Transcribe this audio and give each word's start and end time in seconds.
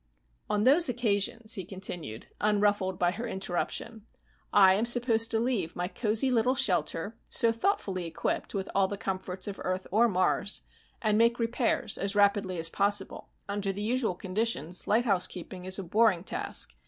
"On 0.49 0.63
those 0.63 0.89
occasions," 0.89 1.53
he 1.53 1.63
continued, 1.63 2.25
unruffled 2.39 2.97
by 2.97 3.11
her 3.11 3.27
interruption, 3.27 4.07
"I 4.51 4.73
am 4.73 4.87
supposed 4.87 5.29
to 5.29 5.39
leave 5.39 5.75
my 5.75 5.87
cosy 5.87 6.31
little 6.31 6.55
shelter, 6.55 7.17
so 7.29 7.51
thoughtfully 7.51 8.05
equipped 8.07 8.55
with 8.55 8.67
all 8.73 8.87
the 8.87 8.97
comforts 8.97 9.47
of 9.47 9.61
Earth 9.63 9.85
or 9.91 10.07
Mars, 10.07 10.61
and 11.03 11.19
make 11.19 11.37
repairs 11.37 11.99
as 11.99 12.15
rapidly 12.15 12.57
as 12.57 12.67
possible. 12.67 13.29
Under 13.47 13.71
the 13.71 13.83
usual 13.83 14.15
conditions, 14.15 14.87
lighthousekeeping 14.87 15.65
is 15.65 15.77
a 15.77 15.83
boring 15.83 16.23
task. 16.23 16.75